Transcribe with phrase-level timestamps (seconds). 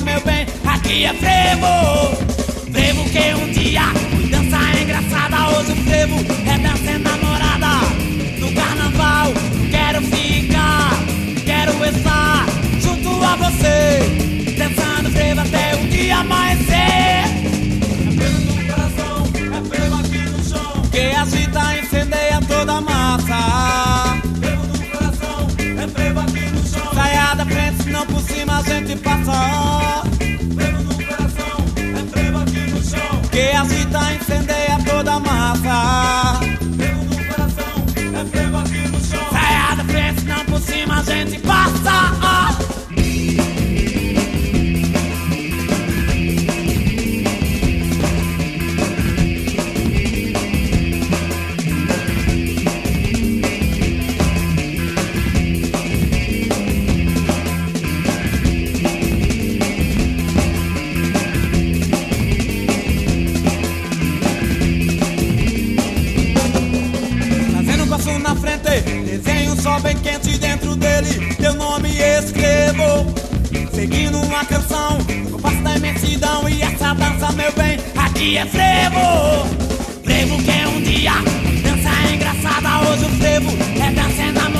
[0.00, 2.16] Meu bem, aqui é frevo.
[2.72, 3.82] Frevo que um dia
[4.30, 5.58] dança engraçada.
[5.58, 6.16] Hoje o frevo
[6.46, 7.86] é dança enamorada.
[8.38, 9.32] No carnaval,
[9.70, 10.90] quero ficar,
[11.44, 12.46] quero estar
[12.80, 14.00] junto a você.
[14.56, 16.47] Dançando frevo até o dia amanhecer.
[41.48, 41.77] paz.
[78.18, 79.46] Aqui é frevo.
[80.02, 81.12] Frevo que um dia
[81.62, 82.90] dança engraçada.
[82.90, 84.57] Hoje o frevo é dança enamorada.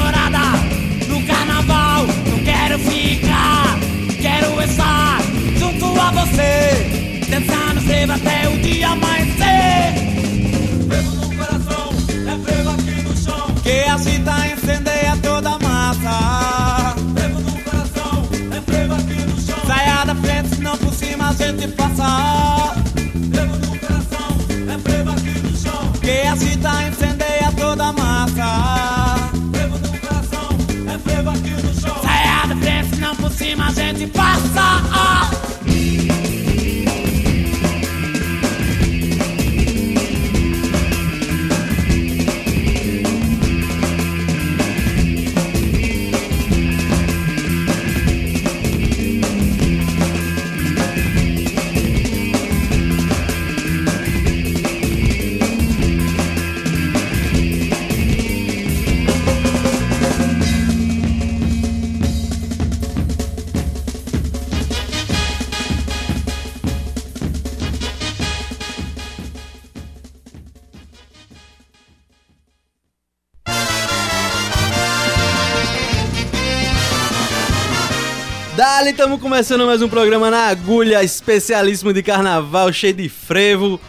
[79.38, 83.80] Começando mais um programa na agulha, especialíssimo de carnaval, cheio de frevo,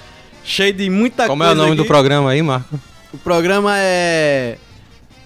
[0.44, 1.60] cheio de muita Como é coisa.
[1.60, 1.88] o nome do aqui.
[1.88, 2.80] programa aí, Marco?
[3.12, 4.60] O programa é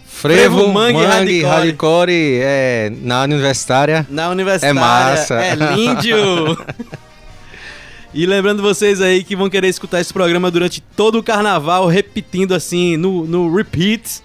[0.05, 1.43] Frevo, Frevo, Mangue Mangue, Hardcore.
[1.43, 2.39] Hardcore.
[2.41, 4.07] é, na universitária.
[4.09, 4.71] na universitária.
[4.71, 5.43] É massa.
[5.43, 6.57] É lindio.
[8.15, 12.53] E lembrando vocês aí que vão querer escutar esse programa durante todo o carnaval, repetindo
[12.53, 14.21] assim no, no repeat.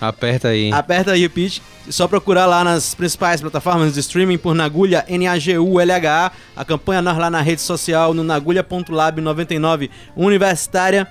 [0.00, 0.72] Aperta aí.
[0.72, 1.60] Aperta aí, repeat.
[1.90, 6.30] Só procurar lá nas principais plataformas de streaming por Nagulha, N-A-G-U-L-H-A.
[6.56, 11.06] Acompanha nós lá na rede social, no nagulha.lab99 Universitária.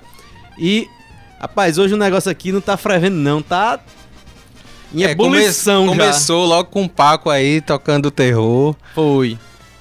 [0.58, 0.88] E,
[1.40, 3.78] rapaz, hoje o negócio aqui não tá fervendo não, tá
[4.94, 5.90] em É, come- ebulição já.
[5.90, 9.38] Começou logo com o Paco aí tocando terror Foi.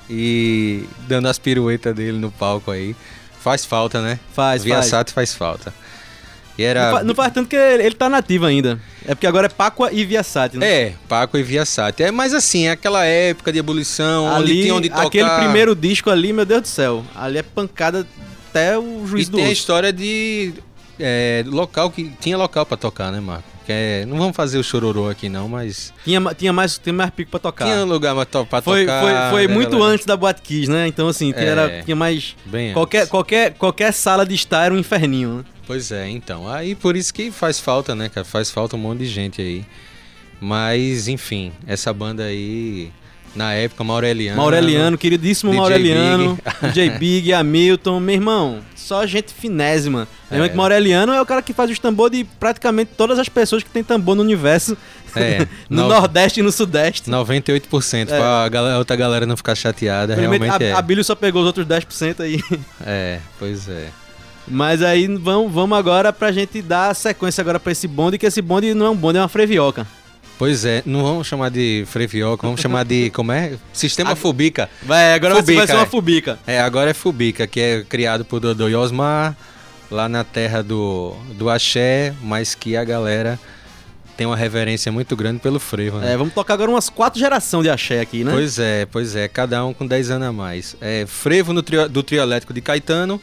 [0.10, 2.96] e dando as piruetas dele no palco aí.
[3.40, 4.20] Faz falta, né?
[4.34, 4.88] Faz, Via faz.
[4.88, 5.74] Sato faz falta.
[6.58, 6.92] E Não, era.
[6.92, 8.80] fa- não faz tanto que ele, ele tá nativo ainda.
[9.06, 10.66] É porque agora é Páqua e Viasat, né?
[10.68, 12.02] É, Paco e Via Sato.
[12.02, 15.06] É, mas assim, é aquela época de ebulição, onde ali, tinha onde tocar.
[15.08, 17.06] aquele primeiro disco ali, meu Deus do céu.
[17.16, 18.06] Ali é pancada
[18.50, 19.54] até o E juiz do tem a osso.
[19.54, 20.54] história de
[21.00, 23.44] é, local que tinha local pra tocar, né, Marco?
[23.66, 27.10] Que é- não vamos fazer o chororô aqui não, mas Tinha, tinha, mais, tinha mais
[27.12, 27.66] pico pra tocar.
[27.66, 28.62] tinha lugar pra, to tocar.
[28.64, 28.86] foi,
[29.30, 29.94] foi né, muito galera?
[29.94, 30.88] antes da Boate Kiss, né?
[30.88, 31.50] Então, assim, tinha, É.
[31.50, 32.36] era, tinha mais.
[32.74, 33.10] Qualquer, antes.
[33.12, 35.44] qualquer, qualquer sala de estar era um inferninho, né?
[35.68, 36.50] Pois é, então.
[36.50, 38.26] Aí por isso que faz falta, né, cara?
[38.26, 39.66] Faz falta um monte de gente aí.
[40.40, 42.92] Mas, enfim, essa banda aí,
[43.36, 44.38] na época, Maureliano.
[44.38, 46.68] Maureliano, queridíssimo DJ Maureliano, Big.
[46.72, 50.08] DJ Big, Hamilton, meu irmão, só gente finésima.
[50.32, 50.50] Lembra É.
[50.50, 53.70] que Maureliano é o cara que faz os tambor de praticamente todas as pessoas que
[53.70, 54.78] tem tambor no universo,
[55.16, 57.10] É, no no- Nordeste e no Sudeste.
[57.10, 58.18] 98%, É.
[58.18, 60.72] pra galera, a outra galera não ficar chateada, Primeiro, realmente a, é.
[60.74, 62.40] a Billy só pegou os outros 10% aí.
[62.86, 63.88] É, pois é.
[64.48, 68.42] Mas aí vamos, vamos agora pra gente dar sequência agora pra esse bonde, que esse
[68.42, 69.86] bonde não é um bonde, é uma frevioca.
[70.38, 73.54] Pois é, não vamos chamar de Frevioca, vamos chamar de, como é?
[73.74, 74.70] Sistema Fubica.
[74.84, 75.90] Vai, agora vai ser- vai ser Fubica, uma é.
[75.90, 76.40] fubica.
[76.46, 79.36] É, agora é Fubica, que é criado por Dodô e Osmar,
[79.90, 83.40] lá na terra do, do Axé, mas que a galera
[84.16, 86.14] tem uma reverência muito grande pelo frevo, né?
[86.14, 88.32] É, vamos tocar agora umas quatro gerações de axé aqui, né?
[88.32, 90.76] Pois é, pois é, cada um com 10 anos a mais.
[90.80, 93.20] É, frevo no trio, do trio elétrico de Caetano,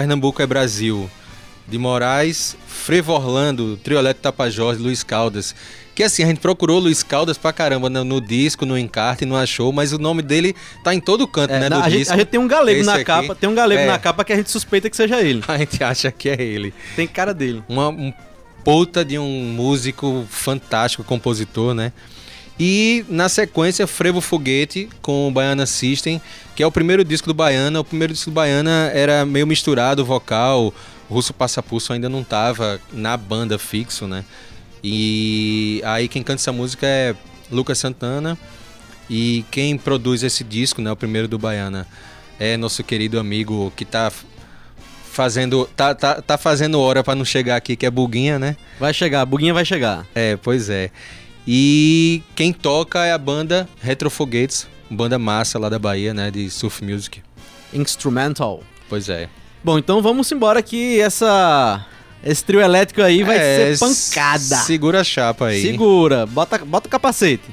[0.00, 1.10] Pernambuco é Brasil
[1.66, 5.54] de Moraes, Frevo Orlando, trio elétrico Tapajós, Luiz Caldas.
[5.94, 9.34] Que assim, a gente procurou Luiz Caldas pra caramba no, no disco, no encarte, não
[9.34, 10.54] achou, mas o nome dele
[10.84, 12.80] tá em todo canto, É, né, na- do a, gente, a gente tem um galego
[12.80, 13.04] Esse na aqui.
[13.04, 13.86] capa, tem um galego É.
[13.86, 15.42] na capa que a gente suspeita que seja ele.
[15.48, 16.74] A gente acha que é ele.
[16.94, 17.64] Tem cara dele.
[17.66, 18.12] Uma, um
[18.62, 21.90] puta de um músico fantástico, compositor, né?
[22.58, 26.20] E na sequência, Frevo Foguete com o Baiana System,
[26.54, 27.80] que é o primeiro disco do Baiana.
[27.80, 30.72] O primeiro disco do Baiana era meio misturado, vocal.
[31.08, 34.24] O Russo Passapulso ainda não tava na banda fixo, né?
[34.82, 37.14] E aí quem canta essa música é
[37.50, 38.38] Lucas Santana.
[39.08, 41.86] E quem produz esse disco, né, o primeiro do Baiana,
[42.40, 44.10] é nosso querido amigo que tá
[45.12, 48.56] fazendo tá, tá, tá fazendo hora pra não chegar aqui, que é Buguinha, né?
[48.78, 50.06] Vai chegar, buguinha vai chegar.
[50.14, 50.90] É, pois é.
[51.46, 56.84] E quem toca é a banda Retrofoguetes, banda massa lá da Bahia, né, de surf
[56.84, 57.22] music.
[57.72, 58.62] Instrumental.
[58.88, 59.28] Pois é.
[59.62, 61.84] Bom, então vamos embora que essa
[62.24, 64.56] esse trio elétrico aí vai É, ser pancada.
[64.64, 65.62] Segura a chapa aí.
[65.62, 67.44] Segura, bota, bota o capacete.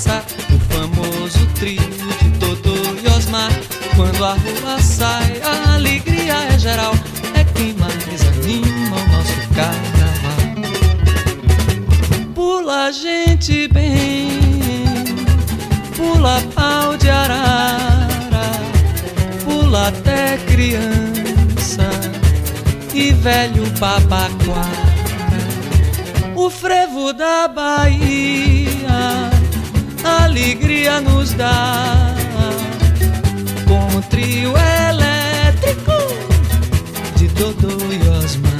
[0.00, 0.24] Passar.
[0.54, 1.82] O famoso trio
[2.20, 3.52] de Dodô e Osmar.
[3.96, 6.94] Quando a rua sai, a alegria é geral.
[7.34, 10.40] É quem mais anima o nosso carnaval.
[12.34, 14.30] Pula gente bem,
[15.96, 18.52] pula pau de arara,
[19.44, 21.90] pula até criança
[22.94, 24.90] e velho babaquara.
[26.34, 28.69] O frevo da Bahia,
[30.04, 32.14] alegria nos dá.
[33.66, 34.52] Com o trio
[34.88, 35.92] elétrico
[37.16, 38.59] de Dodô e Osmar.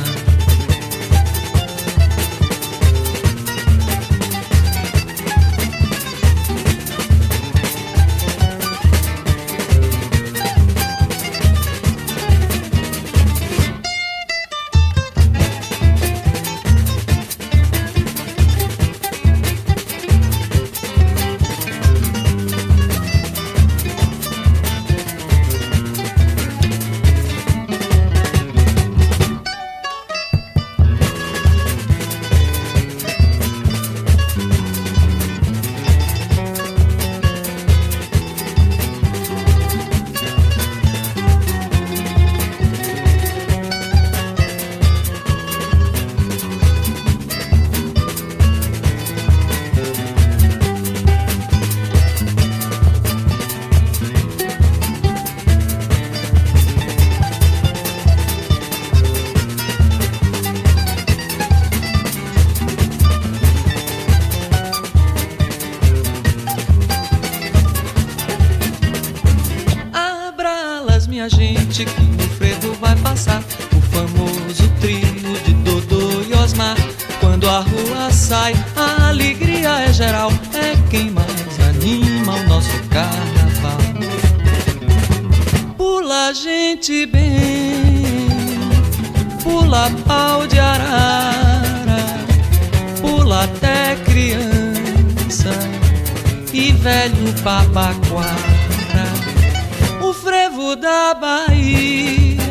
[89.70, 92.02] Pula pau de arara,
[93.00, 95.52] pula até criança
[96.52, 98.34] e velho papaquara.
[100.02, 102.42] O frevo da Bahia,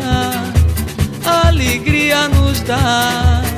[1.25, 3.48] alegria nos dá.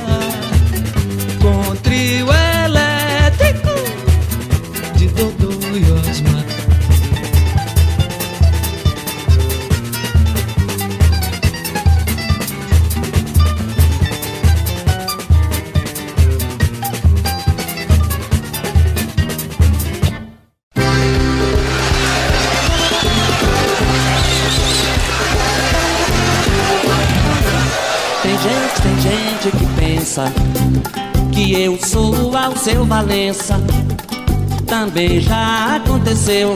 [31.32, 33.58] Que eu sou ao seu Valença.
[34.66, 36.52] Também já aconteceu.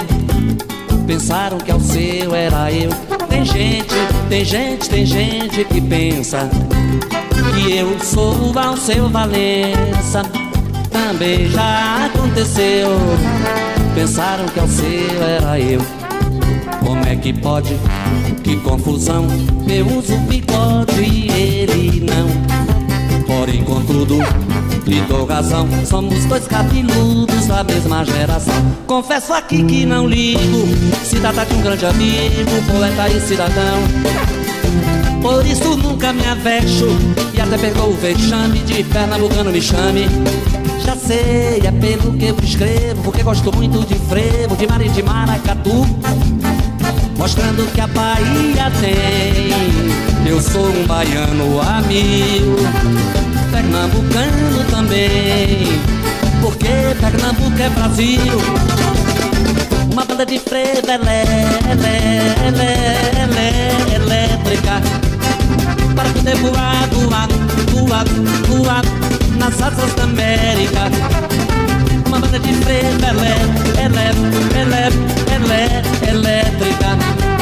[1.07, 2.91] Pensaram que ao seu era eu.
[3.31, 3.95] Tem gente,
[4.29, 6.51] tem gente, tem gente que pensa
[7.55, 10.23] que eu sou ao seu Valença.
[10.91, 12.89] Também já aconteceu.
[13.95, 15.81] Pensaram que ao seu era eu.
[16.85, 17.75] Como é que pode?
[18.45, 19.27] Que confusão!
[19.67, 22.56] Eu uso bigode e ele não.
[23.37, 24.17] Porém, contudo,
[24.87, 25.69] lhe razão.
[25.85, 28.55] Somos dois cabeludos da mesma geração.
[28.87, 30.67] Confesso aqui que não ligo.
[31.05, 33.83] Se trata de um grande amigo, poeta e cidadão.
[35.21, 36.87] Por isso nunca me avexo
[37.35, 40.07] E até pegou o vexame de pernambucano me chame
[40.85, 44.89] Já sei, é pelo que eu escrevo Porque gosto muito de frevo, de mar e
[44.89, 45.85] de maracatu
[47.19, 53.26] Mostrando que a Bahia tem Eu sou um baiano a mil
[53.57, 55.81] Pernambucano também.
[56.43, 56.69] Porque
[57.01, 58.33] Pernambuco é Brasil?
[59.91, 61.33] Uma banda de frevo elé,
[63.95, 64.83] elétrica.
[65.95, 67.29] Para poder voar, voar,
[67.73, 68.05] voar,
[68.47, 68.85] voar
[69.39, 70.91] Nas asas da América.
[72.07, 73.37] Uma banda de frevo elé,
[73.87, 74.11] elé,
[74.61, 74.91] elé,
[75.35, 77.36] elé, elétrica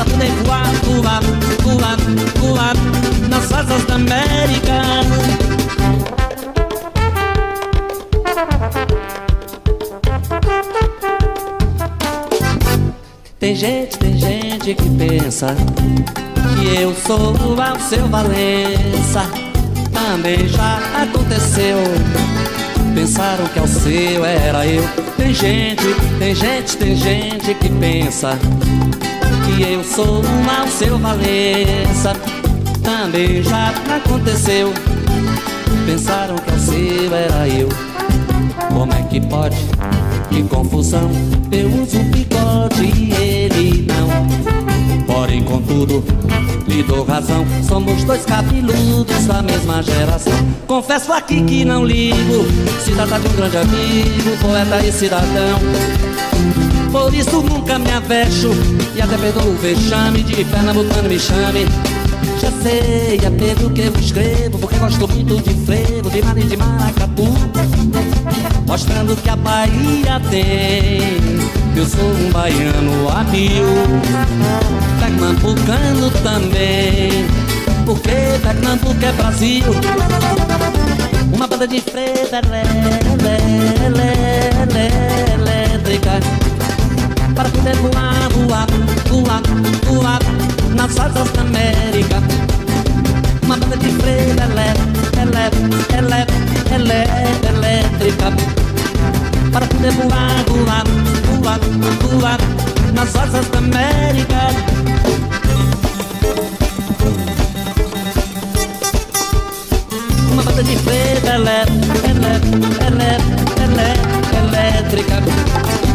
[0.00, 1.20] Para poder voar, voar,
[1.62, 1.96] voar,
[2.38, 2.74] voar
[3.28, 4.80] Nas asas da América.
[13.38, 15.54] Tem gente, tem gente que pensa
[16.58, 19.30] Que eu sou ao seu Valença.
[19.92, 21.76] Também já aconteceu.
[22.94, 24.82] Pensaram que ao seu era eu.
[25.18, 25.84] Tem gente,
[26.18, 28.38] tem gente, tem gente que pensa
[29.60, 32.14] Que eu sou um ao seu Valença
[32.82, 34.72] Também já aconteceu.
[35.84, 37.68] Pensaram que ao seu era eu.
[38.72, 39.58] Como é que pode?
[40.30, 41.10] Que confusão.
[41.52, 45.04] Eu uso bigode e ele não.
[45.04, 46.02] Porém, contudo,
[46.66, 47.44] lhe dou razão.
[47.68, 50.32] Somos dois cabeludos da mesma geração.
[50.66, 52.46] Confesso aqui que não ligo.
[52.96, 58.50] Trata de um grande amigo, poeta e cidadão Por isso nunca me avexo
[58.96, 61.66] E até perdoo o vexame de pernambucano me chame.
[62.40, 66.42] Já sei, é pelo que eu escrevo Porque gosto muito de frevo, de mar e
[66.42, 67.24] de maracatu.
[68.66, 71.00] Mostrando que a Bahia tem
[71.76, 73.66] Eu sou um baiano a mil
[75.00, 77.26] Pernambucano também
[77.84, 79.64] Porque Pernambuco é Brasil.
[81.32, 83.59] Uma banda de frevo elé, elé, elé,
[87.60, 88.66] Poder voar, voar,
[89.10, 89.42] voar,
[89.84, 90.18] voar
[90.74, 92.16] Nas asas da América.
[93.42, 94.72] Uma banda de frevo elé,
[95.20, 95.50] elé,
[95.98, 96.26] elé,
[96.74, 97.04] elé,
[97.50, 98.32] elétrica.
[99.52, 100.84] Para poder voar, voar,
[101.42, 101.60] voar,
[102.18, 102.38] voar
[102.94, 104.40] Nas asas da América.
[110.32, 111.60] Uma banda de frevo elé,
[112.08, 112.32] elé,
[112.86, 113.18] elé,
[113.62, 113.90] elé,
[114.38, 115.89] elétrica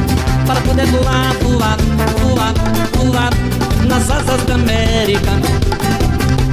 [0.46, 1.78] Para poder voar, voar,
[2.22, 2.54] voar,
[2.98, 3.34] voar
[3.88, 5.32] Nas asas da América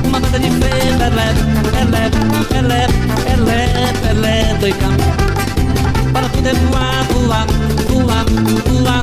[0.04, 1.26] Uma banda de frevo elé,
[1.80, 2.04] elé,
[2.58, 2.86] elé,
[3.32, 3.70] elé,
[4.10, 4.88] elétrica
[6.12, 7.46] Para poder voar, voar,
[7.88, 8.24] voar,
[8.66, 9.02] voar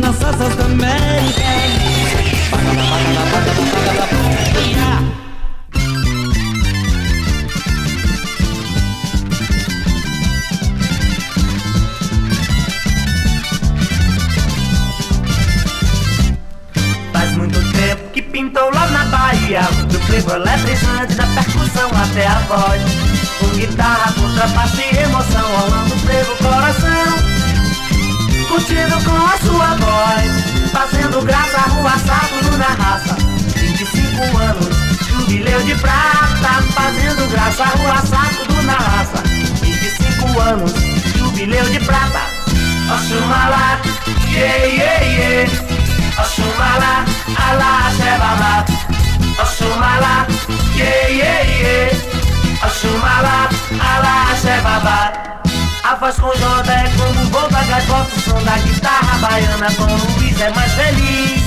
[0.00, 1.42] Nas asas da América
[4.70, 5.31] yeah.
[20.06, 22.82] Frevo eletrizante da percussão até a voz.
[23.38, 27.32] Com guitarra, contrabaixo e emoção, rolando frevo coração.
[28.48, 33.16] Curtindo com a sua voz, fazendo graça, rua sábado na raça.
[33.56, 34.68] 25 anos,
[35.08, 39.22] jubileu de prata, fazendo graça, rua sábado na raça.
[39.62, 40.72] 25 anos,
[41.16, 42.20] jubileu de prata.
[42.92, 43.80] Oxumala,
[44.30, 45.52] yeah, yeah, yeah.
[46.18, 47.04] Oxumala,
[47.36, 48.81] alá, xebaba.
[49.42, 50.24] Oxumala,
[50.76, 52.64] yeah, yeah, yeah.
[52.64, 53.48] Oxumala,
[53.80, 55.12] alá, xebaba.
[55.82, 60.40] A voz com Jota é como boca gaivota, o som da guitarra baiana com Luiz
[60.40, 61.42] é mais feliz.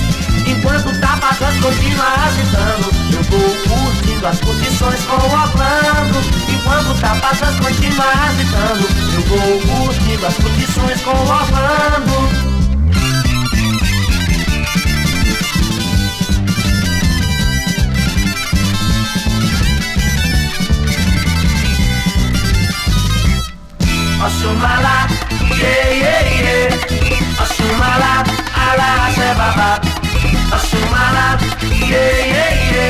[0.46, 6.20] Enquanto o Tabajas continua agitando, eu vou curtindo as curtições com o Orlando.
[6.50, 12.55] Enquanto o Tabajas continua agitando, eu vou curtindo as curtições com o Orlando.
[24.26, 24.96] Asumala,
[25.60, 26.56] ye ye ye
[27.42, 28.12] Asumala,
[28.66, 29.68] ala ase baba.
[30.56, 31.26] Asumala,
[31.90, 32.04] ye
[32.34, 32.86] ye ye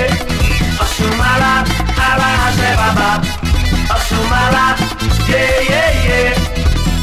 [0.84, 1.52] Asumala,
[2.08, 3.08] ala ase baba.
[3.96, 4.64] Asumala,
[5.28, 6.20] ye ye ye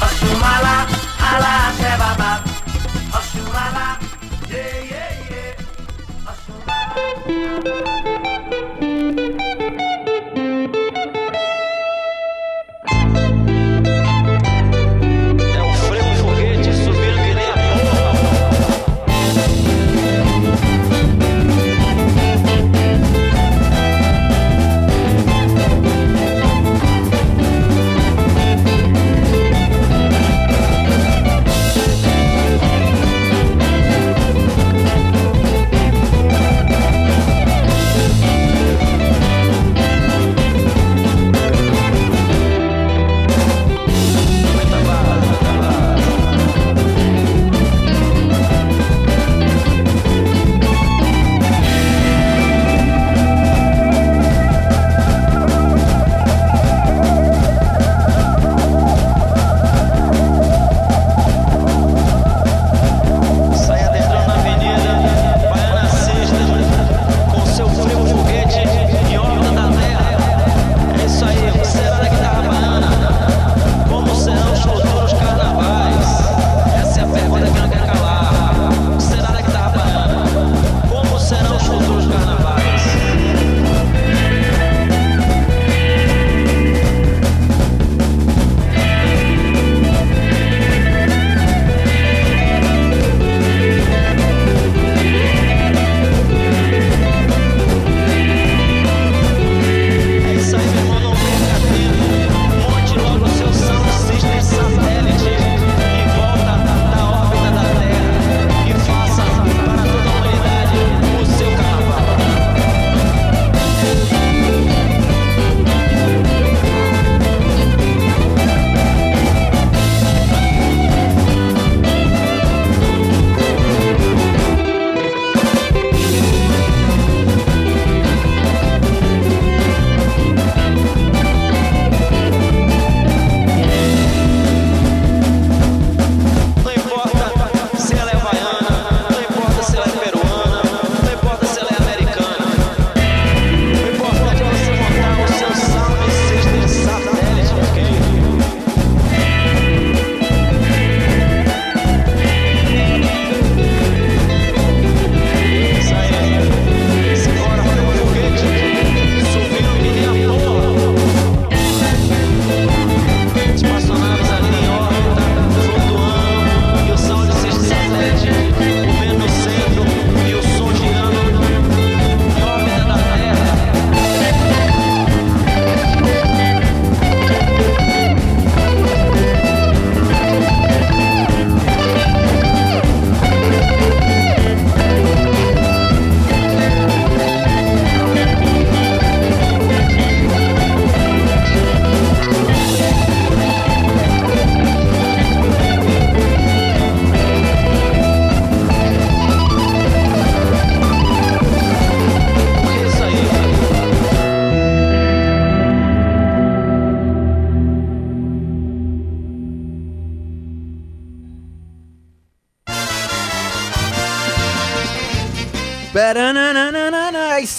[0.08, 0.76] Asumala,
[1.30, 2.53] ala ase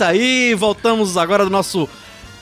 [0.05, 1.89] isso aí, voltamos agora do nosso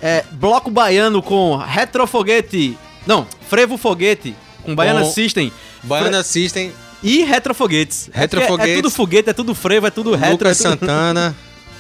[0.01, 2.77] é, bloco baiano com Retrofoguete.
[3.07, 5.53] Não, Frevo Foguete, com Baiana Com System.
[5.83, 6.73] Baiana System,
[7.03, 8.11] E Retrofoguetes.
[8.13, 8.73] É Retrofoguetes.
[8.73, 10.49] É tudo foguete, é tudo frevo, é tudo retro.
[10.49, 10.81] Lucas é tudo...
[10.81, 11.37] Santana,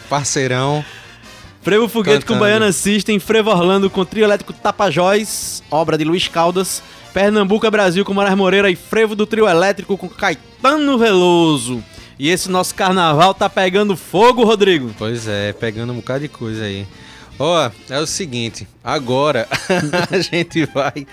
[0.09, 0.85] parceirão.
[1.62, 2.40] Frevo Foguete com Cantando.
[2.40, 8.05] Baiana System, Frevo Orlando com Trio Elétrico Tapajós, obra de Luiz Caldas, Pernambuco é Brasil
[8.05, 11.83] com Moraes Moreira e Frevo do Trio Elétrico com Caetano Veloso.
[12.23, 14.95] E esse nosso carnaval tá pegando fogo, Rodrigo.
[14.97, 16.87] Pois é, pegando um bocado de coisa aí.
[17.37, 19.49] Ó, é o seguinte, agora
[20.09, 21.05] a gente vai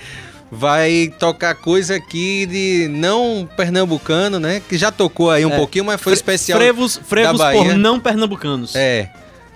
[0.51, 4.61] vai tocar coisa aqui de não pernambucano, né?
[4.69, 5.57] Que já tocou aí um É.
[5.57, 7.63] pouquinho, mas foi especial Frevos, frevos da Bahia.
[7.63, 8.75] por não pernambucanos.
[8.75, 9.09] É.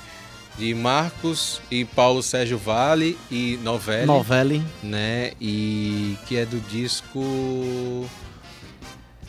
[0.59, 4.63] de Marcos e Paulo Sérgio Vale e Novelli, Novelli.
[4.83, 5.31] né?
[5.39, 8.05] E que é do disco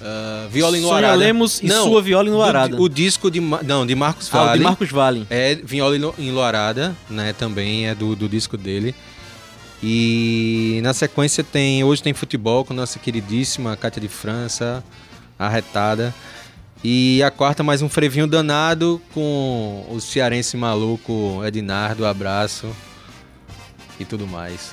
[0.02, 1.14] ah, Viola Sônia Inuarada.
[1.16, 2.80] Lemos e sua Viola do- Inuarada.
[2.80, 5.26] O disco de não de Marcos Ah, Vale de Marcos Vale.
[5.30, 7.32] é Viola Inu- Enluarada, né?
[7.32, 8.94] Também é do, do disco dele.
[9.82, 11.82] E na sequência tem.
[11.84, 14.84] Hoje tem futebol com nossa queridíssima Cátia de França,
[15.38, 16.14] arretada.
[16.82, 22.68] E a quarta, mais um frevinho danado com o cearense maluco Ednardo, abraço
[23.98, 24.72] e tudo mais.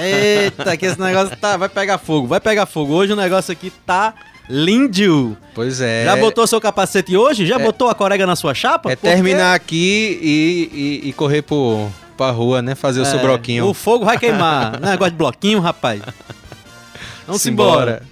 [0.00, 2.94] Eita, que esse negócio tá, vai pegar fogo, vai pegar fogo.
[2.94, 4.14] Hoje o negócio aqui tá
[4.48, 5.36] lindo.
[5.54, 6.04] Pois é.
[6.04, 7.46] Já botou seu capacete hoje?
[7.46, 8.90] Já botou a corega na sua chapa?
[8.90, 12.74] É terminar aqui e, e, e correr pro, pra rua, né?
[12.74, 13.66] Fazer o seu É, broquinho.
[13.66, 14.80] O fogo vai queimar.
[14.80, 16.00] Negócio de bloquinho, rapaz.
[17.26, 18.02] Vamos embora.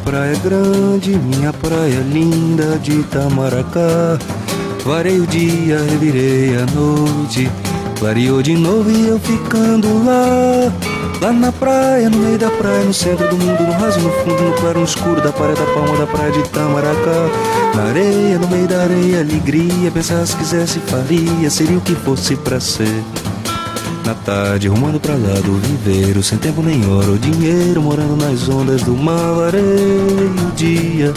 [0.00, 4.18] Praia grande, minha praia linda de Itamaracá,
[4.84, 7.50] varei o dia, revirei a noite,
[7.98, 10.72] clareou de novo e eu ficando lá.
[11.20, 14.42] Lá na praia, no meio da praia, no centro do mundo, no raso, no fundo,
[14.42, 17.28] no claro, no escuro da praia, da palma da praia de Itamaracá.
[17.74, 22.36] Na areia, no meio da areia, alegria, pensar se quisesse faria, seria o que fosse
[22.36, 23.04] pra ser.
[24.10, 28.48] Na tarde, rumando pra lá do viveiro, sem tempo nem hora ou dinheiro, morando nas
[28.48, 31.14] ondas do mar, varei o dia.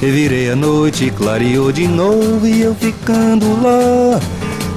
[0.00, 4.20] Revirei a noite, clareou de novo e eu ficando lá.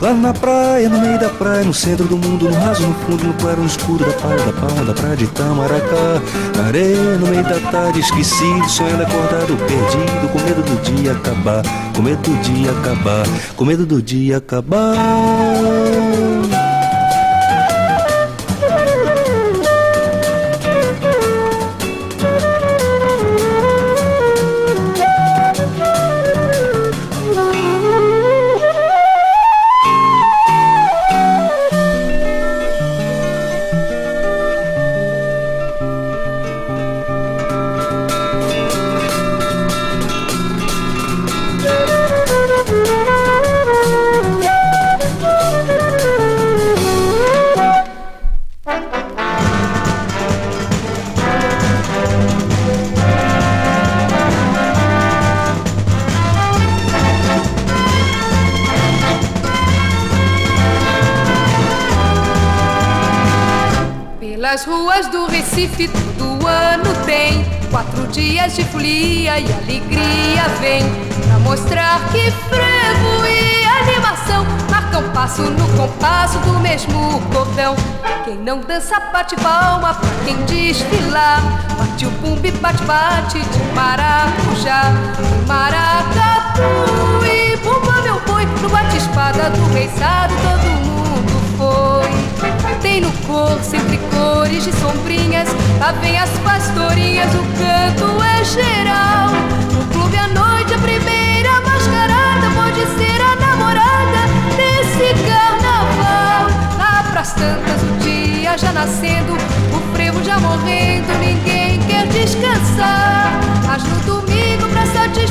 [0.02, 3.26] Lá na praia, no meio da praia, no centro do mundo, no raso, no fundo,
[3.26, 6.22] no claro, no escuro da praia, da palma da praia de Itamaracá.
[6.58, 11.62] Na areia, no meio da tarde, esquecido, sonhando acordado, perdido, com medo do dia acabar,
[11.96, 14.96] com medo do dia acabar, com medo do dia acabar.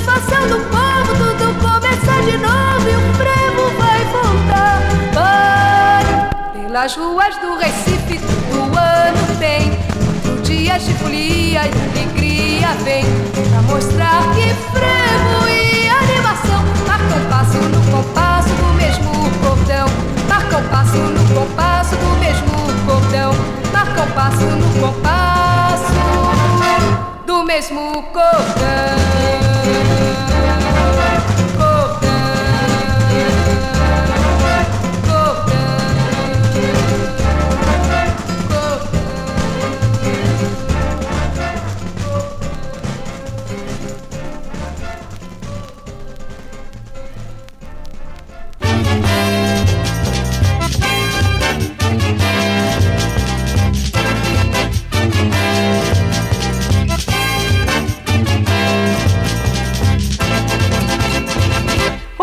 [0.00, 4.80] Satisfação do povo Tudo começa de novo e o frevo vai voltar.
[5.14, 8.18] Vai pelas ruas do Recife
[8.50, 13.04] todo ano tem quatro dias de folia e alegria vem.
[13.50, 19.86] Pra mostrar que frevo e animação Marcam passo no compasso do mesmo cordão.
[20.28, 22.52] Marcam passo no compasso do mesmo
[22.86, 23.32] cordão.
[23.72, 25.92] Marcam passo no compasso
[27.26, 29.39] do mesmo cordão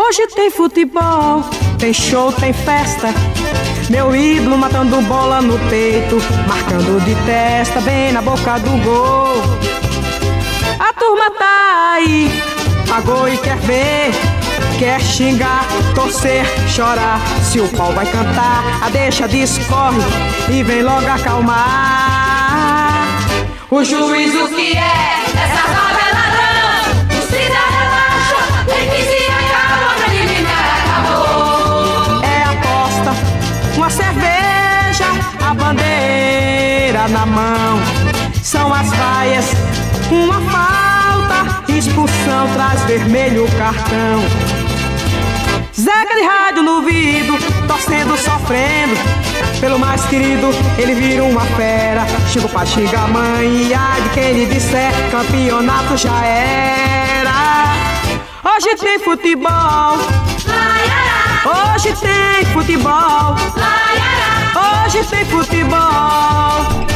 [0.08, 1.44] Hoje tem futebol,
[1.78, 3.08] tem show, tem festa.
[3.90, 6.16] Meu ídolo matando bola no peito,
[6.46, 9.42] marcando de testa, bem na boca do gol.
[10.78, 12.30] A turma tá aí,
[12.88, 14.12] pagou e quer ver,
[14.78, 17.20] quer xingar, torcer, chorar.
[17.42, 20.00] Se o pau vai cantar, a deixa discorre
[20.50, 21.58] e vem logo acalmar.
[23.70, 25.27] O juiz o que é?
[38.78, 39.46] As vaias,
[40.10, 44.22] uma falta, expulsão, traz vermelho cartão.
[45.74, 47.36] Zeca de rádio no vidro,
[47.66, 48.94] torcendo, sofrendo.
[49.60, 52.06] Pelo mais querido, ele vira uma fera.
[52.32, 57.74] Chega o pai, xinga a mãe, e ai de quem lhe disser, campeonato já era.
[58.44, 59.98] Hoje tem futebol.
[61.44, 63.36] Hoje tem futebol.
[64.54, 66.87] Hoje tem futebol.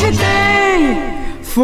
[0.00, 1.58] Hoje tem futebol.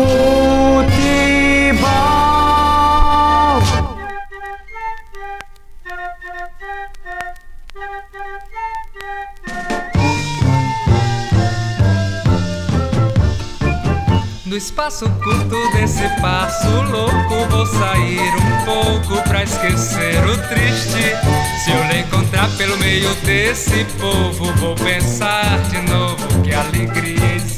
[14.47, 21.15] Do espaço curto desse passo louco Vou sair um pouco pra esquecer o triste
[21.63, 27.54] Se eu lhe encontrar pelo meio desse povo Vou pensar de novo que alegria existe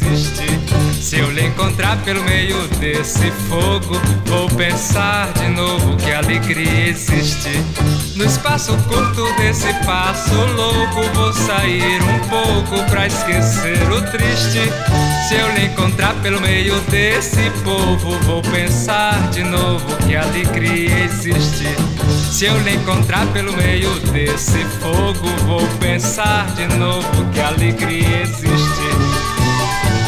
[1.06, 7.62] Se eu lhe encontrar pelo meio desse fogo Vou pensar de novo que alegria existe.
[8.16, 14.68] No espaço curto desse passo louco Vou sair um pouco pra esquecer o triste.
[15.28, 21.68] Se eu lhe encontrar pelo meio desse povo Vou pensar de novo que alegria existe.
[22.32, 29.25] Se eu lhe encontrar pelo meio desse fogo Vou pensar de novo que alegria existe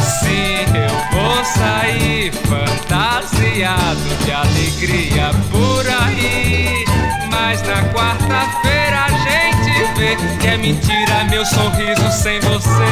[0.09, 6.83] Sim, eu vou sair fantasiado de alegria por aí.
[7.31, 12.89] Mas na quarta-feira a gente vê que é mentira meu sorriso sem você.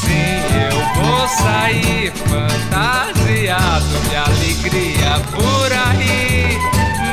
[0.00, 6.58] Sim, eu vou sair fantasiado de alegria por aí.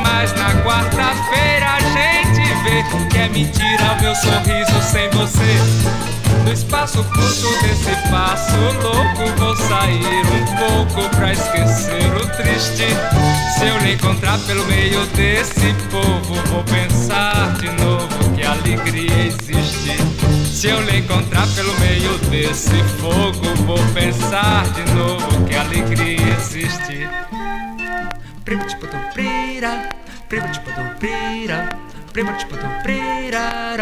[0.03, 6.12] Mas na quarta-feira a gente vê que é mentira meu sorriso sem você.
[6.43, 9.37] No espaço curto desse passo louco.
[9.37, 12.87] Vou sair um pouco pra esquecer o triste.
[13.57, 19.95] Se eu lhe encontrar pelo meio desse povo Vou pensar de novo que alegria existe.
[20.51, 27.07] Se eu lhe encontrar pelo meio desse fogo Vou pensar de novo que alegria existe.
[28.43, 29.89] Prima tipo do prira,
[30.27, 31.69] prima tipo do prira,
[32.11, 33.77] prima tipo do prira,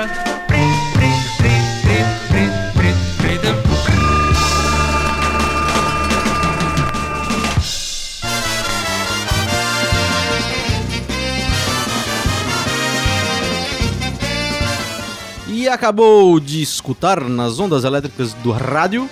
[15.71, 19.09] acabou de escutar nas ondas elétricas do rádio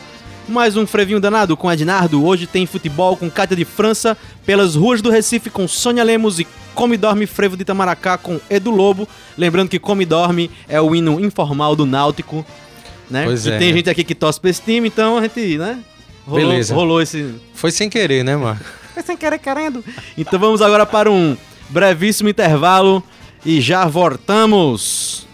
[0.49, 2.25] mais um frevinho danado com Ednardo.
[2.25, 6.47] Hoje tem futebol com Cátia de França pelas ruas do Recife com Sônia Lemos e
[6.73, 9.07] Come Dorme Frevo de Itamaracá com Edu Lobo.
[9.37, 12.45] Lembrando que Come Dorme é o hino informal do Náutico,
[13.09, 13.25] né?
[13.25, 13.57] Pois e é.
[13.57, 15.79] tem gente aqui que torce pra esse time, então a gente, né?
[16.25, 16.75] Rolou, Beleza.
[16.75, 18.65] rolou esse Foi sem querer, né, Marco?
[18.93, 19.83] foi sem querer querendo.
[20.17, 21.37] Então vamos agora para um
[21.69, 23.03] brevíssimo intervalo
[23.45, 25.28] e já voltamos.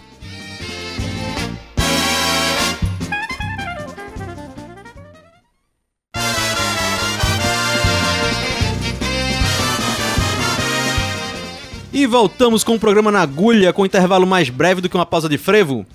[11.96, 15.06] E voltamos com o programa na agulha, com um intervalo mais breve do que uma
[15.06, 15.86] pausa de frevo.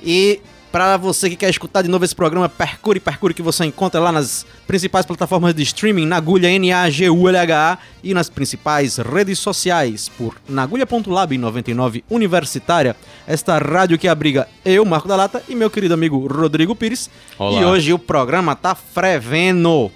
[0.00, 3.98] E para você que quer escutar de novo esse programa, Percure, Percure, que você encontra
[3.98, 10.36] lá nas principais plataformas de streaming, na agulha N-A-G-U-L-H-A e nas principais redes sociais, por
[10.48, 12.94] nagulha.lab 99 Universitária,
[13.26, 17.10] esta rádio que abriga eu, Marco da Lata, e meu querido amigo Rodrigo Pires.
[17.36, 17.60] Olá.
[17.60, 19.90] E hoje o programa tá frevendo.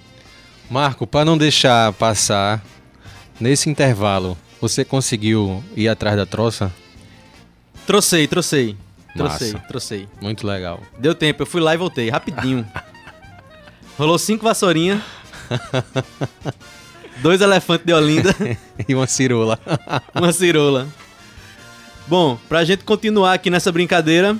[0.68, 2.60] Marco, para não deixar passar,
[3.40, 4.36] nesse intervalo,
[4.68, 6.72] você conseguiu ir atrás da troça?
[7.86, 8.74] Trocei, trocei.
[9.14, 9.64] Trocei, Massa.
[9.68, 10.08] trocei.
[10.22, 10.80] Muito legal.
[10.98, 12.66] Deu tempo, eu fui lá e voltei, rapidinho.
[13.98, 15.00] Rolou cinco vassourinhas.
[17.20, 18.34] dois elefantes de Olinda,
[18.88, 19.58] e uma cirola.
[20.14, 20.88] uma cirola.
[22.06, 24.36] Bom, pra gente continuar aqui nessa brincadeira,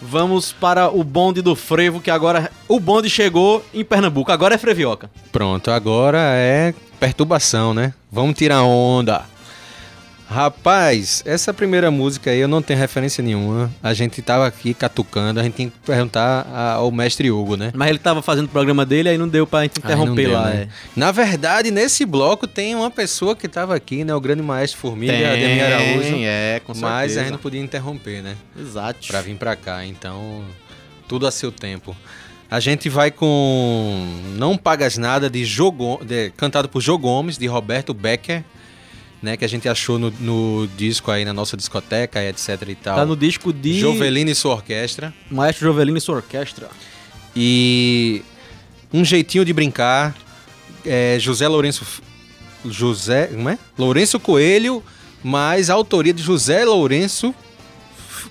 [0.00, 4.58] vamos para o bonde do frevo, que agora o bonde chegou em Pernambuco, agora é
[4.58, 5.10] frevioca.
[5.32, 7.92] Pronto, agora é perturbação, né?
[8.10, 9.33] Vamos tirar onda.
[10.28, 13.70] Rapaz, essa primeira música aí eu não tenho referência nenhuma.
[13.82, 17.70] A gente tava aqui catucando, a gente tem que perguntar ao mestre Hugo, né?
[17.74, 20.50] Mas ele tava fazendo o programa dele, aí não deu pra gente interromper deu, lá.
[20.50, 20.62] né?
[20.62, 20.68] é.
[20.96, 24.14] Na verdade, nesse bloco tem uma pessoa que tava aqui, né?
[24.14, 26.14] O grande maestro Formiga, Ademir Araújo.
[26.24, 26.92] é, com certeza.
[26.94, 28.34] Mas a gente não podia interromper, né?
[28.58, 29.06] Exato.
[29.06, 30.42] Pra vir pra cá, então
[31.06, 31.94] tudo a seu tempo.
[32.50, 34.06] A gente vai com
[34.36, 38.44] Não Pagas Nada de Jogo, de- cantado por Jô Gomes, de Roberto Becker,
[39.24, 42.96] né, que a gente achou no, no disco aí na nossa discoteca, etc e tal.
[42.96, 45.12] Tá no disco de Jovelino e sua orquestra.
[45.30, 46.68] Maestro Jovelino e sua orquestra.
[47.34, 48.22] E
[48.92, 50.14] um jeitinho de brincar,
[50.86, 51.84] é, José Lourenço
[52.64, 53.58] José, como é?
[53.76, 54.82] Lourenço Coelho,
[55.22, 57.34] mas a autoria de José Lourenço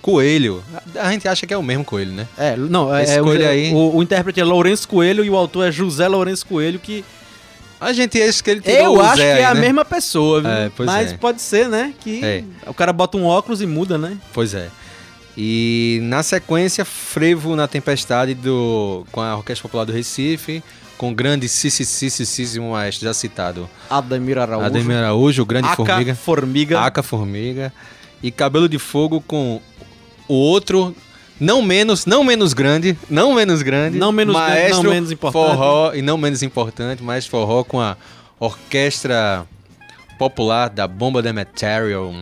[0.01, 0.63] Coelho.
[0.95, 2.27] A gente acha que é o mesmo Coelho, né?
[2.38, 5.29] É, não, é, Esse é o, coelho aí- o, o intérprete é Lourenço Coelho e
[5.29, 7.03] o autor é José Lourenço Coelho, que
[7.83, 9.61] A gente acha que ele tirou eu acho Zé que é aí, a né?
[9.61, 10.49] mesma pessoa, viu?
[10.49, 11.17] É, pois Mas é.
[11.17, 11.93] pode ser, né?
[11.99, 12.43] Que É.
[12.67, 14.17] o cara bota um óculos e muda, né?
[14.33, 14.69] Pois é.
[15.37, 20.63] E na sequência, Frevo na Tempestade do, com a Orquestra Popular do Recife,
[20.97, 23.67] com o grande Cicicicíssimo maestro já citado.
[23.89, 24.65] Ademir Araújo.
[24.67, 26.15] Ademir Araújo, o grande Aca Formiga.
[26.15, 26.79] Formiga.
[26.81, 27.73] Aca Formiga.
[28.21, 29.59] E Cabelo de Fogo com
[30.27, 30.95] o outro,
[31.39, 33.97] não menos, não menos grande, não menos grande.
[33.97, 35.47] Não menos grande, não menos importante.
[35.47, 37.97] Forró, e não menos importante, mas forró com a
[38.39, 39.45] Orquestra
[40.17, 42.13] Popular da Bomba de Material.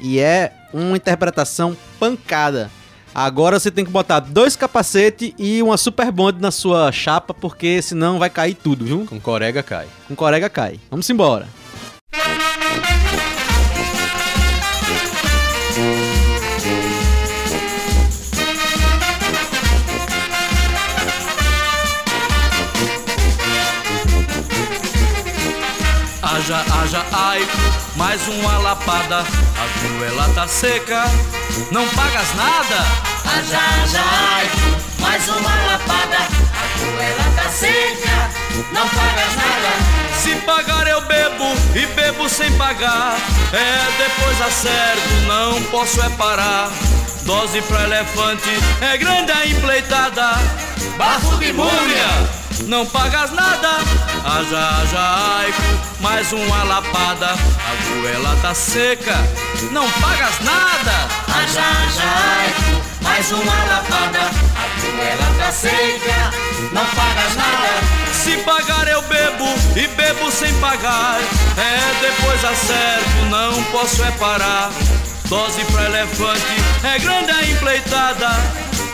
[0.00, 2.70] E é uma interpretação pancada.
[3.14, 7.80] Agora você tem que botar dois capacetes e uma super bonde na sua chapa, porque
[7.80, 9.06] senão vai cair tudo, viu?
[9.08, 9.86] Com Corega cai.
[10.08, 10.80] Com corega cai.
[10.90, 11.46] Vamos embora.
[26.44, 27.48] Haja, haja, ai,
[27.96, 31.04] mais uma lapada, a goela tá seca,
[31.70, 32.84] não pagas nada.
[33.24, 34.50] Haja, haja, ai,
[34.98, 36.18] mais uma lapada.
[36.18, 38.30] A goela tá seca,
[38.74, 40.18] não pagas nada.
[40.20, 43.16] Se pagar eu bebo e bebo sem pagar,
[43.50, 46.70] é depois acerto, não posso é parar.
[47.22, 48.50] Dose pra elefante,
[48.82, 50.32] é grande a empleitada,
[50.98, 52.43] bafo de múmia.
[52.62, 53.78] Não pagas nada,
[54.24, 55.62] haja, haja, aico,
[56.00, 59.16] mais uma lapada, a goela tá seca,
[59.70, 61.08] não pagas nada.
[61.28, 62.54] Haja, haja, ai,
[63.02, 64.30] mais uma lapada.
[64.56, 66.30] A goela tá seca,
[66.72, 68.04] não pagas nada.
[68.12, 69.44] Se pagar eu bebo
[69.76, 71.18] e bebo sem pagar,
[71.58, 74.70] é depois acerto, não posso é parar.
[75.28, 78.30] Dose pra elefante, é grande a empleitada,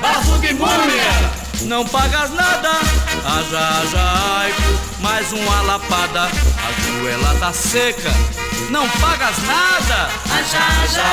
[0.01, 1.40] bafo de múmia.
[1.63, 2.71] Não pagas nada,
[3.25, 4.63] haja, haja, aico,
[5.01, 8.11] mais uma lapada, a goela tá seca,
[8.71, 10.09] não pagas nada.
[10.33, 11.05] Aja, aja,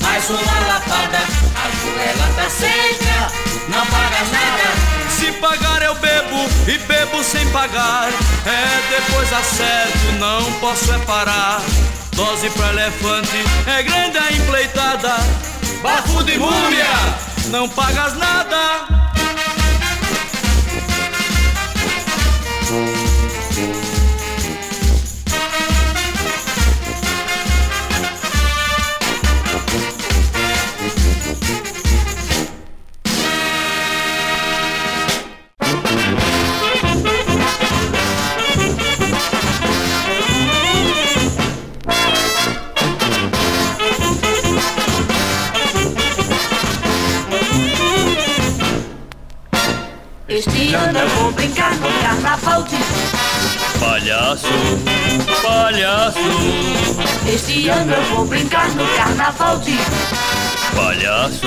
[0.00, 1.18] mais uma lapada.
[1.56, 3.32] A goela tá seca,
[3.68, 5.10] não pagas nada.
[5.10, 8.08] Se pagar eu bebo e bebo sem pagar.
[8.46, 11.60] É depois acerto, não posso é parar.
[12.16, 15.16] Dose pra elefante é grande a empleitada.
[15.82, 16.86] Bafo de múmia,
[17.50, 19.09] não pagas nada.
[52.40, 54.46] De Palhaço,
[55.42, 56.18] palhaço,
[57.26, 59.76] Este ano eu vou brincar no carnaval de
[60.74, 61.46] palhaço,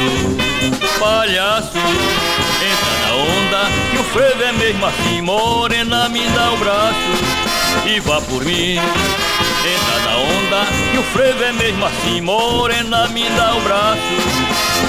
[1.00, 1.78] palhaço.
[1.78, 8.00] Entra na onda que o frevo é mesmo assim, morena, me dá o braço e
[8.00, 8.76] vá por mim.
[8.76, 14.00] Entra na onda que o frevo é mesmo assim, morena, me dá o braço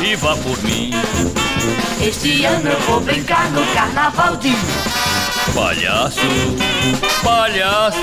[0.03, 0.91] e vá por mim.
[2.01, 4.51] Este ano eu vou brincar no carnaval de
[5.55, 6.21] Palhaço,
[7.23, 7.99] palhaço,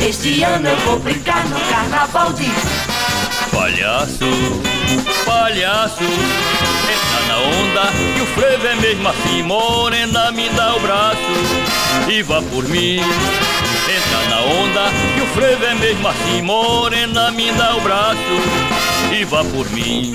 [0.00, 2.46] Este ano eu vou brincar no carnaval de
[3.50, 4.24] palhaço,
[5.24, 6.04] palhaço.
[6.04, 12.22] Entra na onda que o frevo é mesmo assim, morena, me dá o braço e
[12.22, 13.00] vá por mim.
[13.00, 18.18] Entra na onda que o frevo é mesmo assim, morena, me dá o braço
[19.12, 20.14] e vá por mim.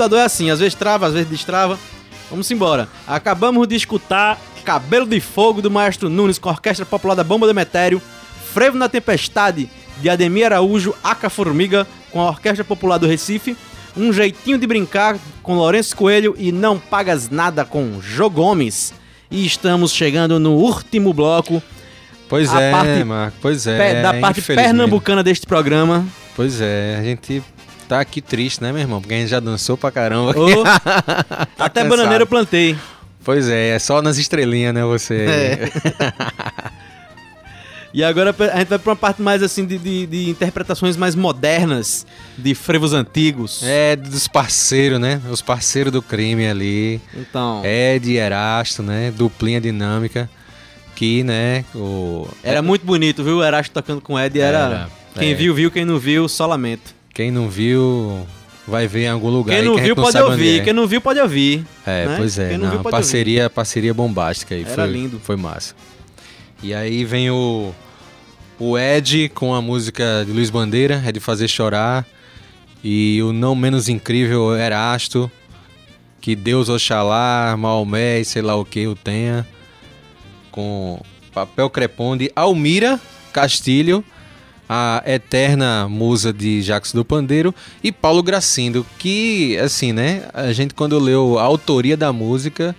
[0.00, 1.78] Computador é assim, às vezes trava, às vezes destrava.
[2.30, 2.88] Vamos embora.
[3.06, 7.46] Acabamos de escutar Cabelo de Fogo do Maestro Nunes com a Orquestra Popular da Bomba
[7.46, 8.00] do Metério,
[8.54, 9.68] Frevo na Tempestade
[10.00, 13.54] de Ademir Araújo, Aca Formiga com a Orquestra Popular do Recife,
[13.94, 18.94] Um Jeitinho de Brincar com Lourenço Coelho e Não Pagas Nada com Jô Gomes.
[19.30, 21.62] E estamos chegando no último bloco.
[22.26, 24.00] Pois é, Marco, pois é.
[24.02, 26.06] Da parte pernambucana deste programa.
[26.34, 27.42] Pois é, a gente
[27.90, 29.00] tá aqui triste, né, meu irmão?
[29.00, 30.30] Porque a gente já dançou pra caramba.
[30.38, 31.88] Ô, Tá até cansado.
[31.88, 32.76] bananeira eu plantei.
[33.24, 35.14] Pois é, é só nas estrelinhas, né, você.
[35.28, 35.70] É.
[37.92, 41.16] E agora a gente vai pra uma parte mais assim de, de- de interpretações mais
[41.16, 42.06] modernas
[42.38, 43.62] de frevos antigos.
[43.64, 45.20] É, dos parceiros, né?
[45.28, 47.00] Os parceiros do crime ali.
[47.12, 47.62] Então.
[47.64, 49.10] Ed e Erasto, né?
[49.16, 50.30] Duplinha dinâmica.
[50.94, 51.64] Que, né?
[51.74, 52.28] O...
[52.44, 53.38] Era muito bonito, viu?
[53.38, 54.58] O Erasto tocando com o Ed era.
[54.58, 54.88] Era,
[55.18, 55.34] Quem é.
[55.34, 55.68] viu, viu.
[55.68, 56.94] Quem não viu, só lamento.
[57.12, 58.26] Quem não viu,
[58.66, 59.56] vai ver em algum lugar.
[59.56, 60.60] Quem não que viu, pode ouvir.
[60.60, 60.64] é.
[60.64, 61.64] Quem não viu, pode ouvir.
[61.86, 62.14] É, né?
[62.16, 62.56] pois é.
[62.56, 64.62] Não viu, parceria, parceria bombástica aí.
[64.62, 65.20] Era foi, lindo.
[65.22, 65.74] Foi massa.
[66.62, 67.72] E aí vem o,
[68.58, 72.06] o Ed com a música de Luiz Bandeira, é de fazer chorar.
[72.82, 75.30] E o não menos incrível Erasto,
[76.20, 79.46] que Deus Oxalá, Maomé e sei lá o que o tenha.
[80.50, 81.00] Com
[81.32, 83.00] papel crepom de Almira
[83.32, 84.04] Castilho,
[84.72, 87.52] a eterna musa de Jacques do Pandeiro,
[87.82, 92.76] e Paulo Gracindo, que, assim, né, a gente quando leu a autoria da música,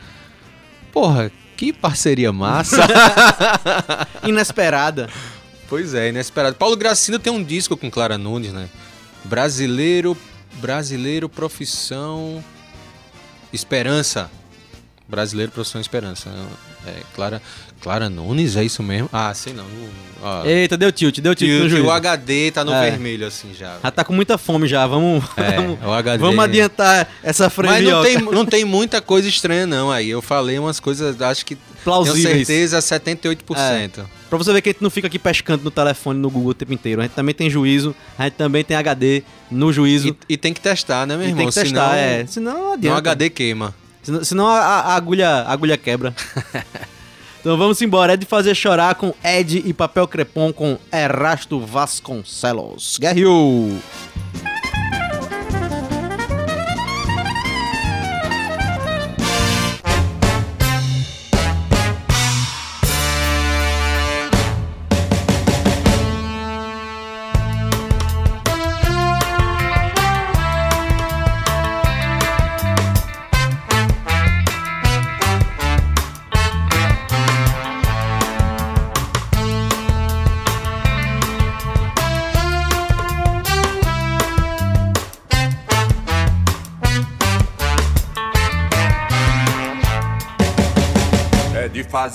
[0.94, 2.78] porra, que parceria massa!
[4.24, 5.10] Inesperada.
[5.68, 6.56] Pois é, inesperado.
[6.56, 8.70] Paulo Gracindo tem um disco com Clara Nunes, né?
[9.26, 10.18] Brasileiro,
[10.62, 12.42] brasileiro, profissão,
[13.52, 14.32] esperança.
[15.10, 16.30] Brasileiro, profissão, esperança.
[16.86, 17.42] É, Clara,
[17.82, 19.08] Clara Nunes, é isso mesmo?
[19.14, 19.66] Ah, sei não.
[20.24, 20.46] Ó.
[20.46, 22.90] Eita, deu tilt, deu tilt E no o, HD tá no É.
[22.92, 23.78] vermelho, assim, já.
[23.84, 26.18] Já tá com muita fome já, vamos, É, vamos, o HD.
[26.24, 27.92] vamos adiantar essa Mas frevioca.
[27.96, 29.92] não tem, não tem muita coisa estranha, não.
[29.92, 32.24] Aí eu falei umas coisas, acho que Plausíveis.
[32.24, 34.06] tenho certeza, 78%.
[34.30, 36.54] Pra você ver que a gente não fica aqui pescando no telefone, no Google o
[36.54, 37.02] tempo inteiro.
[37.02, 40.08] A gente também tem juízo, a gente também tem HD no juízo.
[40.30, 41.38] E, e tem que testar, né, meu E irmão?
[41.40, 42.26] tem que testar, senão, é.
[42.28, 42.98] Senão não Não adianta.
[42.98, 43.74] HD queima.
[44.04, 46.14] Senão, senão a, a- agulha, a agulha quebra.
[47.40, 48.14] então vamos embora.
[48.14, 52.98] É de fazer chorar com Ed e papel crepom com Erasto Vasconcelos.
[53.00, 53.78] Guerreou!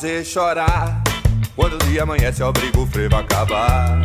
[0.07, 1.02] Fazer chorar.
[1.57, 4.04] Quando o dia amanhece obriga o frevo a acabar.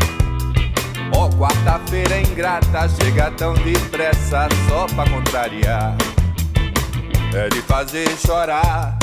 [1.14, 5.96] Ó, quarta-feira ingrata Chega tão depressa só pra contrariar.
[7.36, 8.98] É de fazer chorar.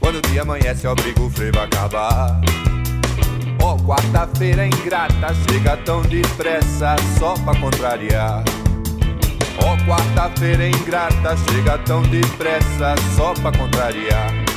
[0.00, 2.40] Quando o dia amanhece obriga o frevo a acabar.
[3.62, 8.42] Ó, quarta-feira ingrata Chega tão depressa só pra contrariar.
[9.66, 14.47] Ó, quarta-feira ingrata Chega tão depressa só pra contrariar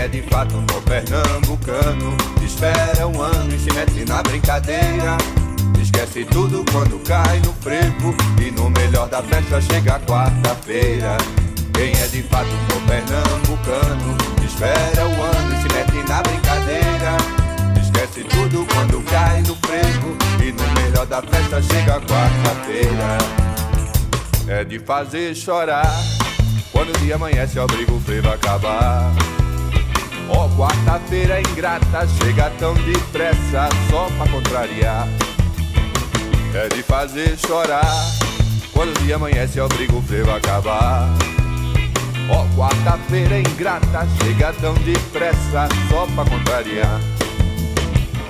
[0.00, 2.16] é de fato um bom pernambucano.
[2.42, 5.18] Espera um ano e se mete na brincadeira.
[5.80, 11.16] Esquece tudo quando cai no frevo E no melhor da festa chega quarta-feira.
[11.74, 14.16] Quem é de fato um bom pernambucano?
[14.44, 17.16] Espera um ano e se mete na brincadeira.
[17.82, 23.18] Esquece tudo quando cai no frevo E no melhor da festa chega quarta-feira.
[24.48, 25.92] É de fazer chorar.
[26.72, 29.39] Quando o dia amanhece obriga o frevo a acabar
[30.30, 35.08] Ó, quarta-feira ingrata, chega tão depressa só pra contrariar.
[36.54, 37.90] É de fazer chorar,
[38.72, 41.08] quando o dia amanhece, obriga o frevo a acabar.
[42.28, 47.00] Ó, quarta-feira ingrata, chega tão depressa só pra contrariar.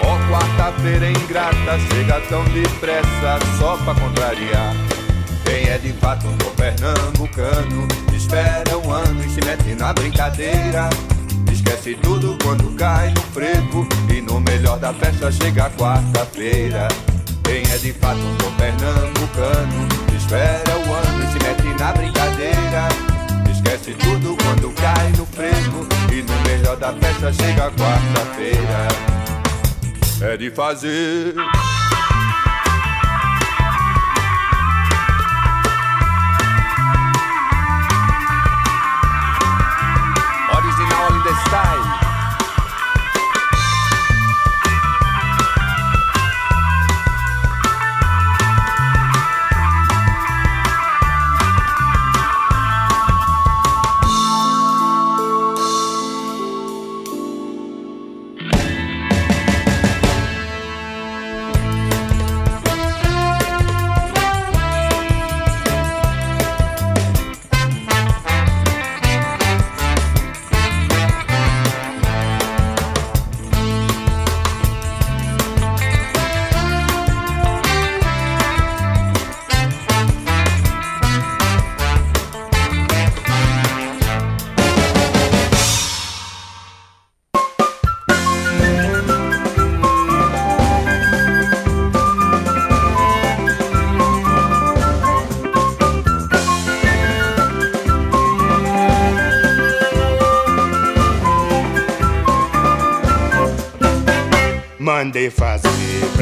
[0.03, 4.75] Ó, quarta-feira ingrata, chega tão depressa só pra contrariar.
[5.45, 10.89] Quem é de fato um bom pernambucano, espera um ano e se mete na brincadeira.
[11.61, 16.89] Esquece tudo quando cai no frevo E no melhor da festa chega quarta-feira.
[17.45, 22.89] Quem é de fato um bom pernambucano Espera o ano e se mete na brincadeira.
[23.51, 28.89] Esquece tudo quando cai no frevo E no melhor da festa chega quarta-feira.
[30.23, 31.35] É de fazer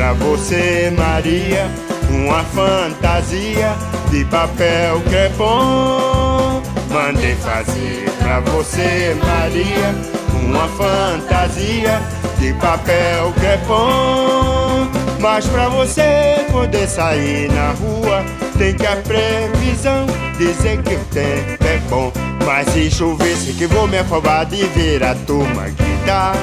[0.08, 1.68] pra você, Maria,
[2.08, 3.76] uma fantasia
[4.10, 6.62] de papel crepom.
[6.90, 9.94] Mandei fazer pra você, Maria,
[10.42, 12.00] uma fantasia
[12.38, 14.88] de papel crepom.
[15.20, 18.24] Mas pra você poder sair na rua,
[18.56, 20.06] tem que a previsão
[20.38, 22.12] dizer que o tempo é bom.
[22.46, 26.34] Mas se chover, sei que vou me afobar de ver a turma gritar.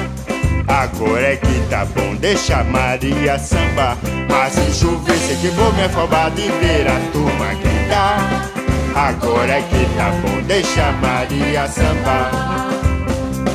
[0.68, 3.96] Agora é que tá bom, deixa Maria sambar.
[4.28, 8.50] Mas se chover, sei que vou me afobar de ver a turma gritar.
[8.94, 12.30] Agora é que tá bom, deixa Maria sambar.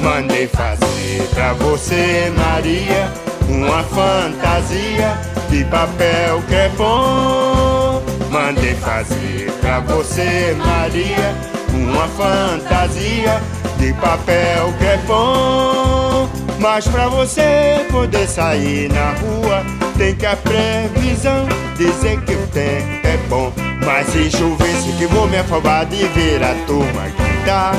[0.02, 3.12] Mandei fazer pra você, Maria,
[3.50, 5.18] uma fantasia
[5.50, 8.02] de papel crepom.
[8.30, 11.36] Mandei fazer pra você, Maria,
[11.74, 13.42] uma fantasia
[13.78, 16.30] de papel crepom.
[16.62, 19.66] Mas pra você poder sair na rua,
[19.98, 23.52] tem que a previsão dizer que o tempo é bom.
[23.84, 27.74] Mas se chover, sei que vou me afobar de ver a turma gritar.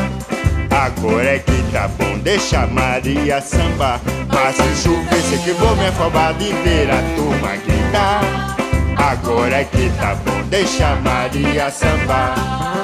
[0.68, 4.00] Agora é que tá bom, deixa Maria sambar.
[4.26, 8.56] Mas se chover, sei que vou me afobar de ver a turma gritar.
[8.96, 12.81] Agora é que tá bom, deixa Maria sambar.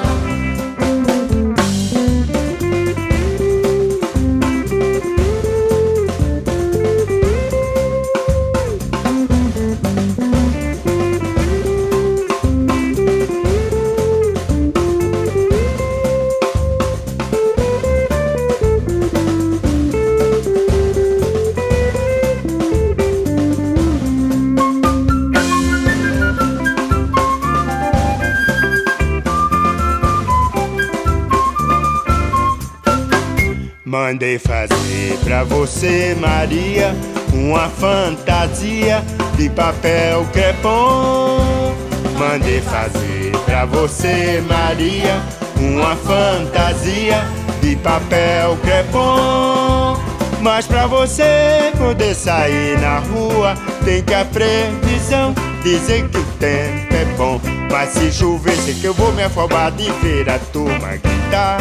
[34.19, 36.93] Mandei fazer pra você, Maria,
[37.31, 39.01] uma fantasia
[39.37, 41.73] de papel crepom.
[42.17, 45.21] Mandei fazer pra você, Maria,
[45.57, 47.25] uma fantasia
[47.61, 49.97] de papel crepom.
[50.41, 53.53] Mas pra você poder sair na rua,
[53.85, 57.39] tem que a previsão dizer que o tempo é bom.
[57.71, 61.59] Mas se chover, sei que eu vou me afobar de ver a turma gritar.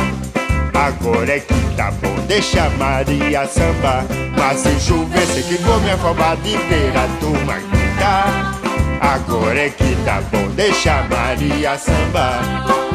[0.75, 4.05] Agora é que tá bom, deixa Maria sambar.
[4.37, 8.59] Mas se chover, sei que vou me afobar de ver a turma gritar.
[9.01, 12.89] Agora é que tá bom, deixa Maria sambar.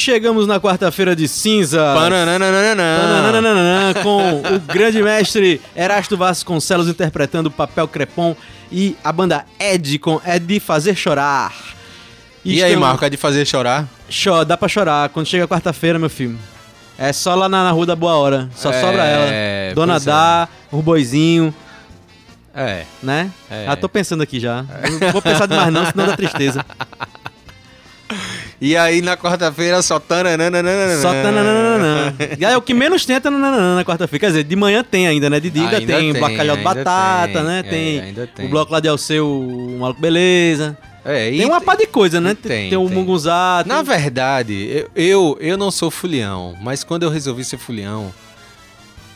[0.00, 1.94] Chegamos na quarta-feira de cinza.
[4.02, 8.34] Com o grande mestre Erasto Vasconcelos interpretando o papel crepom
[8.72, 11.52] e a banda Ed com É de Fazer Chorar.
[12.44, 13.86] E aí, Marco, é de fazer chorar?
[14.08, 15.10] Cho, dá pra chorar.
[15.10, 16.38] Quando chega quarta-feira, meu filho.
[16.98, 18.48] É só lá na, na Rua da Boa Hora.
[18.56, 19.74] Só É, sobra ela.
[19.74, 20.00] Dona é.
[20.00, 21.54] Dá, o boizinho,
[22.54, 22.84] É.
[23.02, 23.30] né?
[23.50, 23.66] É.
[23.66, 24.64] Já tô pensando aqui já.
[25.02, 26.64] Não vou pensar demais não, senão dá tristeza.
[28.60, 30.96] E aí, na quarta-feira, só tananana.
[31.00, 32.14] Só tananana.
[32.38, 34.20] E aí, o que menos tem é tananana na quarta-feira.
[34.20, 35.40] Quer dizer, de manhã tem ainda, né?
[35.40, 37.42] De dia ainda, tem, tem, bacalhau de batata, tem.
[37.42, 37.58] né?
[37.60, 38.44] É, Tem, ainda tem.
[38.44, 40.76] o bloco lá de Alceu, o Maluco Beleza.
[41.02, 42.34] É, e tem uma pá de coisa, né?
[42.34, 42.94] Tem, tem, tem o tem.
[42.94, 43.64] Munguzá.
[43.66, 48.12] Na tem- verdade, eu, eu, eu não sou fulião, mas quando eu resolvi ser fulião,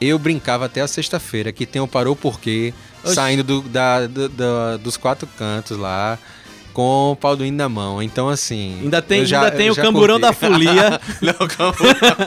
[0.00, 2.72] eu brincava até a sexta-feira, que tem o Parou Porquê,
[3.04, 3.14] Oxi.
[3.14, 6.18] saindo do- da- do- da- dos quatro cantos lá,
[6.74, 8.02] com o pau do hino na mão.
[8.02, 8.78] Então, assim.
[8.82, 10.22] Ainda tem, já- ainda tem o camburão curti.
[10.22, 11.00] da folia.
[11.22, 12.26] não, camburão.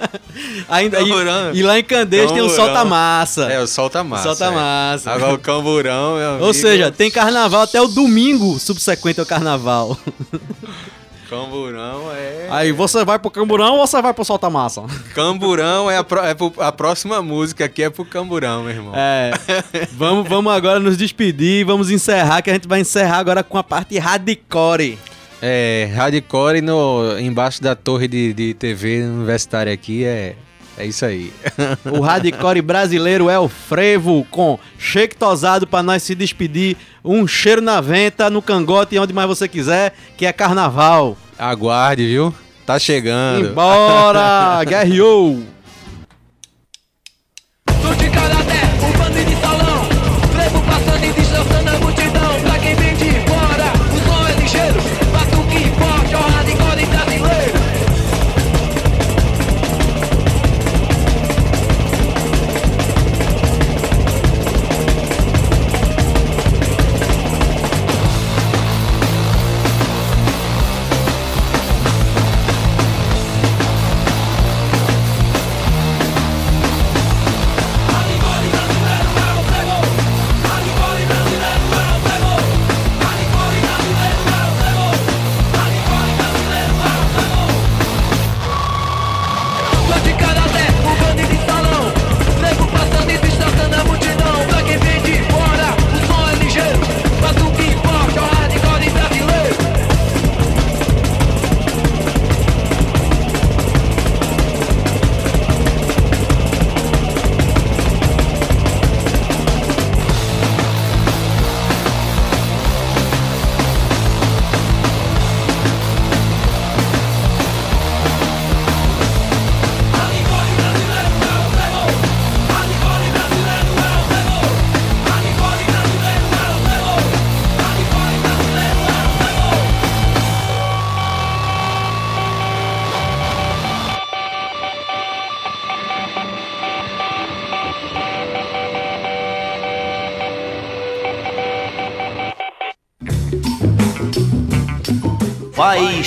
[0.68, 1.54] ainda, Camburão.
[1.54, 2.66] e, e lá em Candeias tem o Camburão.
[2.66, 3.43] solta-massa.
[3.52, 4.24] É, o solta-massa.
[4.24, 5.10] Solta-massa.
[5.12, 5.14] é.
[5.14, 9.95] Agora o camburão, Ou seja, tem carnaval até o domingo subsequente ao carnaval.
[11.30, 12.47] Camburão é.
[12.49, 14.84] Aí você vai pro camburão ou você vai pro solta-massa?
[15.13, 18.93] Camburão é, a, pro- é pro- a próxima música aqui é pro Camburão, meu irmão.
[18.95, 19.32] É.
[19.91, 23.63] vamos, vamos agora nos despedir, vamos encerrar, que a gente vai encerrar agora com a
[23.63, 24.97] parte hardcore.
[25.41, 30.36] É, hardcore no, embaixo da torre de, de TV universitária aqui é,
[30.78, 31.32] é isso aí.
[31.86, 36.78] O hardcore brasileiro é o frevo com shake tosado pra nós se despedir.
[37.03, 41.17] Um cheiro na venta, no cangote e onde mais você quiser, que é carnaval.
[41.38, 42.34] Aguarde, viu?
[42.65, 43.47] Tá chegando.
[43.49, 44.63] Embora!
[44.67, 45.41] Guerreou!